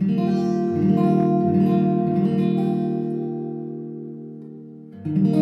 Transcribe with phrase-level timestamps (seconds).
[0.00, 0.10] thank
[5.26, 5.41] you.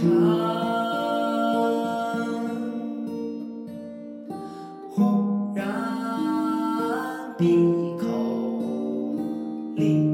[0.00, 0.06] 忽
[5.56, 5.66] 然
[7.36, 7.56] 闭
[7.98, 8.06] 口
[9.76, 10.07] 立